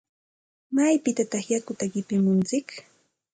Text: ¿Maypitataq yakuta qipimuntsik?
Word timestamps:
¿Maypitataq 0.75 1.45
yakuta 1.51 1.85
qipimuntsik? 1.93 2.67